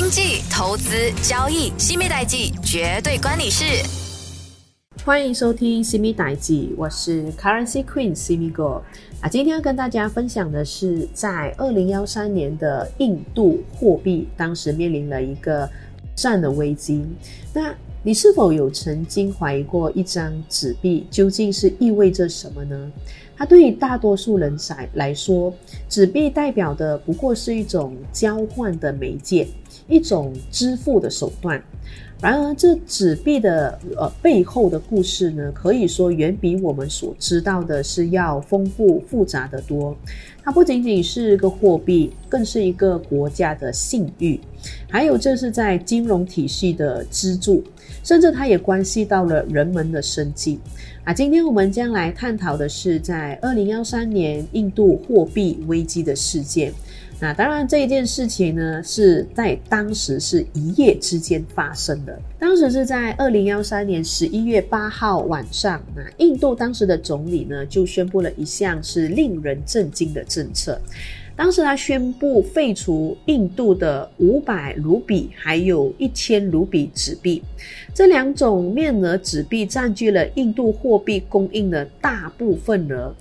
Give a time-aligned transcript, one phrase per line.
[0.00, 3.64] 经济、投资、交易，西米代记绝对关你事。
[5.04, 8.80] 欢迎收听西米代记，我是 Currency Queen 西米哥
[9.20, 9.28] 啊。
[9.28, 15.68] 今天要跟大家分享的是，在二零幺三年的印度货币当时面临了一个
[16.14, 17.04] 战的危机。
[17.52, 17.74] 那
[18.04, 22.90] 你是否有曾经怀疑过一张纸币究竟是意味着什么呢？
[23.36, 25.52] 它对于大多数人来来说，
[25.88, 29.48] 纸币代表的不过是一种交换的媒介，
[29.88, 31.62] 一种支付的手段。
[32.20, 39.96] 然而，这纸币的呃背后的故事呢，可以说远比我们所知道的是要丰富复杂的多。
[40.42, 44.40] 它不仅仅是一个货币，更是一个国家的信誉，
[44.90, 47.62] 还有这是在金融体系的支柱，
[48.02, 50.58] 甚至它也关系到了人们的生计。
[51.04, 56.72] 啊，今天我们将来探讨的是在二零幺三年印度货币危机的事件。
[57.20, 62.16] 那当然，这一件事情呢，是在当时是一夜之间发生的。
[62.38, 70.80] 当时是在二零幺三年十一月八号晚上，那印度当时的总理呢，就宣布了一项是令人震惊的政策。
[71.34, 77.42] 当时他宣布废除印度的五百卢比，还有一千卢比纸币，
[77.92, 83.12] 这两种面额纸币占据了印度货币供应的大部分额。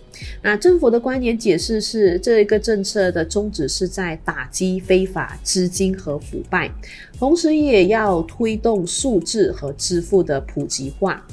[0.42, 6.72] 那政府的官员解释是，这个政策的宗旨是在打击非法资金和腐败，
[7.18, 11.26] 同时也要推动数字和支付的普及化。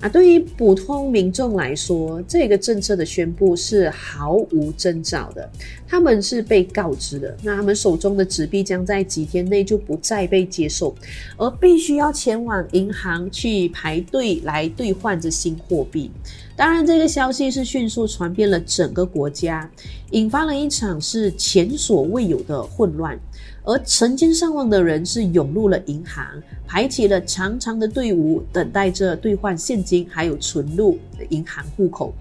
[0.00, 5.48] 啊，对于普通民众来说，这个政策的宣布是毫无征兆的，
[5.86, 10.92] 他们是被告知的，那他们手中的纸币将在几天内就不再被接受，
[11.36, 16.10] 而必须要前往银行去排队来兑换这新货币。
[16.54, 19.68] 当然，这个消息是迅速传遍了整个国家，
[20.10, 23.18] 引发了一场是前所未有的混乱。
[23.64, 26.26] 而成千上万的人是涌入了银行，
[26.66, 30.98] 排起了长长的队伍，等待着兑换现金，还有存入
[31.30, 32.12] 银行户口。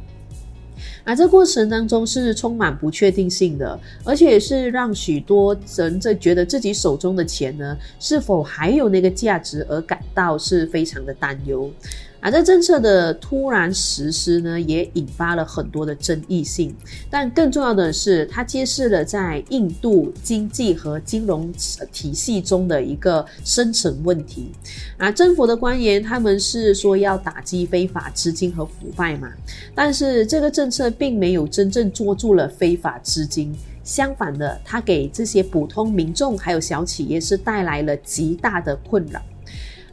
[1.03, 11.71] 那这过程当中是充满不确定性的，而且是让许多人在觉得自己手中的钱呢，是否还有那个价值而感到是非常的担忧。
[12.21, 16.73] 啊，这政策的突然实施呢，也引发了很多的争议性。
[17.09, 21.51] 但更重要的是，它揭示了在印度经济和金融
[21.91, 24.51] 体系中的一个深层问题。
[24.97, 29.27] 啊，政府的官员他们是说要打击非法资金和腐败嘛，
[29.73, 33.51] 但是这个政策并没有真正捉住了非法资金，
[33.83, 39.19] 相反的，它给这些普通民众还有小企业是带来了极大的困扰。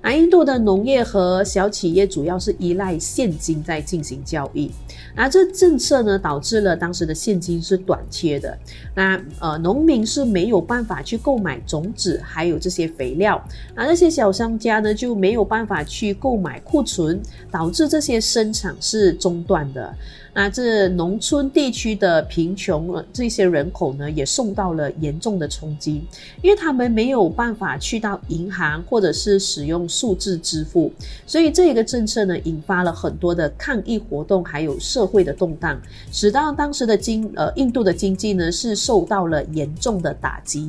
[0.03, 4.71] 那印度的农业和小企业主要是依赖现金在进行交易，
[5.15, 8.57] 那这政策呢导致了当时的现金是短缺的，
[8.95, 13.43] 那呃农民是没有办法去购买种子，还有这些肥料，
[13.75, 17.21] 那这些小商家呢就没有办法去购买库存，
[17.51, 19.95] 导致这些生产是中断的。
[20.35, 26.05] 那这农村地区的贫穷这些人口呢，也受到了严重的冲击，
[26.43, 30.93] 因为他们没有办法去到银行或者是使用数字支付，
[31.26, 35.81] 所以这个政策呢，引发了很多的抗议活动，还有社会的动荡，
[36.12, 40.69] 使到当时的经呃印度的经济呢是受到了严重的打击。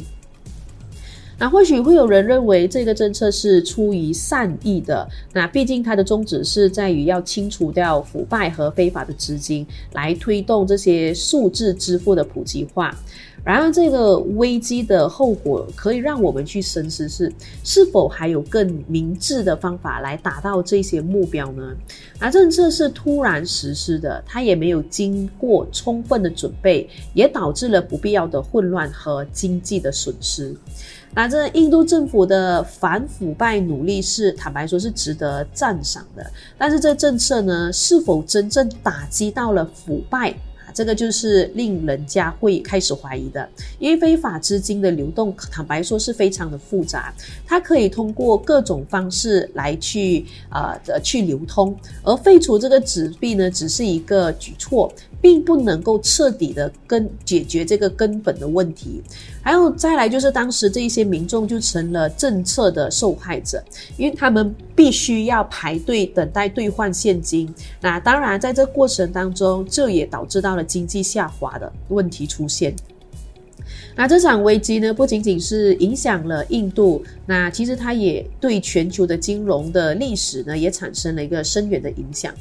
[1.42, 12.94] 那或许会有人认为这个政策是出于善意的，那毕竟它的宗旨是在于要清除掉腐败和非法的资金，来推动这些数字支付的普及化。
[13.44, 17.32] 然而，这个危机的后果可以让我们去深思：是
[17.64, 21.76] 是否还有更明智的方法来达到这些目标呢？
[22.20, 30.56] 而政策是突然实施的，它也没有经过充分的准备，也导致了不必要的混乱和经济的损失。
[31.16, 40.36] 那这印度政府的反腐败努力是坦白说是值得赞赏的，但是这政策呢，是否真正打击到了腐败？
[40.74, 43.48] 这个就是令人家会开始怀疑的。
[43.80, 47.14] 因为非法资金的流动，坦白说是非常的复杂，
[47.46, 54.92] 它可以通过各种方式来去啊去流通，而废除这个纸币呢，只是一个举措。
[55.22, 59.04] 并不能够彻底的根解决这个根本的问题，
[59.42, 63.62] 还有再来就是当时这一些民众就成了政策的受害者，
[63.98, 67.54] 因为他们必须要排队等待兑换现金。
[67.82, 72.76] 那当然在这过程当中，这也导致到经济下滑的问题出现。
[73.96, 82.34] 那这场危机呢，不仅仅是影响了印度，那其实它也对全球的金融的历史呢，也产生了一个深远的影响。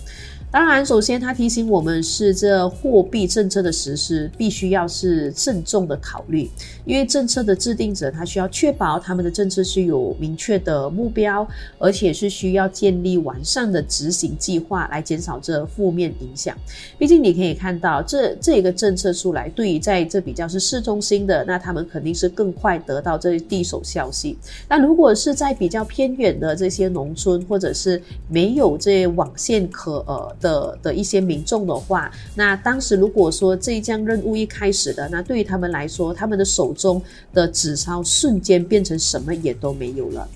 [0.51, 6.49] 当然，首先他提醒我们是这货币政策的实施必须要是慎重的考虑，
[6.87, 11.47] 因为政策的制定者他需要确保他们的政策是有明确的目标，
[11.79, 16.57] 而且是需要建立完善的执行计划来减少这负面影响。
[16.97, 24.39] 毕竟你可以看到，这这个政策出来，对于在这比较是市中心的，那他们肯定是更快得到这第一手消息。
[24.67, 30.35] 那如果是在比较偏远的这些农村，或者是没有这网线可呃。
[30.41, 37.01] 的的一些民众的话，那当时如果说这一项任务一开始的，那对于他们来说，他们的手中
[37.33, 40.29] 的纸钞瞬间变成什么也都没有了。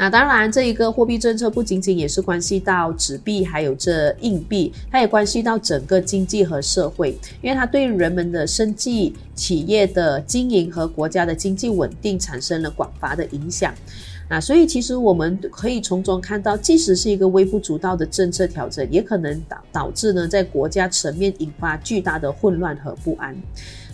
[0.00, 7.10] 那当然，这一个货币政策不仅仅也是关系到纸币，还有这硬币，它也关系到整个经济和社会，
[7.42, 13.74] 因为它对人们的生计、企业的经营和国家的经济稳定产生了广泛的影响。
[14.30, 23.36] 啊，所以其实我们可以从中看到，即使是一个微不足道的政策调整，也可能导导致呢，在国家层面引发巨大的混乱和不安。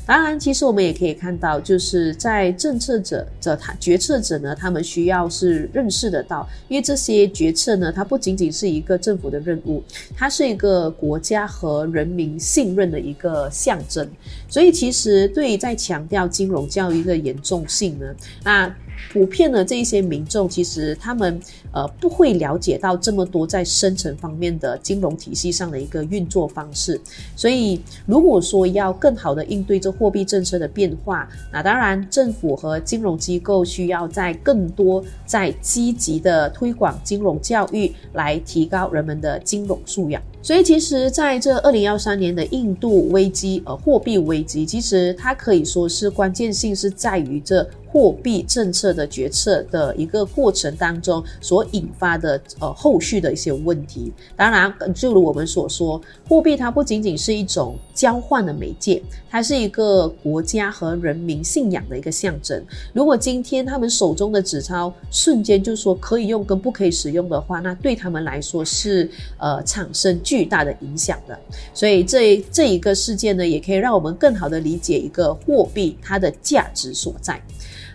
[0.07, 9.83] 当然，其实我们也可以看到，就是在政策者者他决策者呢，他们需要是认识得到，因为这些决策呢，它不仅仅是一个政府的任务，
[10.17, 14.09] 它是一个国家和人民信任的一个象征。
[14.49, 18.07] 所以，其实对于在强调金融教育的严重性呢，
[18.45, 18.73] 那。
[19.13, 21.41] 普遍的这一些民众，其实他们
[21.73, 27.01] 呃不会了解到这么多在深层方面的金融体系上的一个运作方式。
[27.35, 40.21] 所以，如果说要更好的应对这货币政策的变化，那当然政府和金融机构需要在更多在积极的推广金融教育，来提高人们的金融素养。
[40.43, 47.67] 所以，其实在这二零幺三年的印度危机，呃，货币危机，其实它可以说是关键性是在于这。
[47.97, 55.99] 货币政策的决策的一个过程当中所引发的呃后续的一些问题，当然，就如我们所说，
[56.29, 62.63] 货币它不仅仅是一种交换的媒介，它是一个国家和人民信仰的一个象征。
[62.93, 71.39] 如果今天他们手中的纸钞瞬间就说可以用跟不可以使用的话，那对他们来说是呃产生巨大的影响的。
[71.73, 77.41] 所以这这一个事件呢，也可以让我们更好的理解一个货币它的价值所在。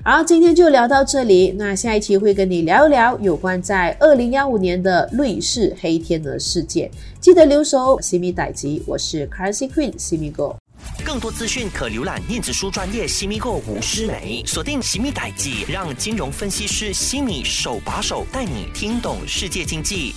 [0.04, 1.54] 好，今天就聊到这里。
[1.58, 6.90] 那下一期会跟你聊一聊有关在二零幺五年的瑞士黑天鹅事件。
[7.20, 10.56] 记得留守西米代吉，我是 c a r s y Queen 西米哥。
[11.06, 20.14] 更多资讯可浏览电子书专业西米哥吴诗梅，锁定西米代吉，让金融分析师西米手把手带你听懂世界经济。